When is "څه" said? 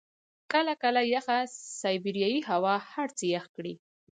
3.17-3.23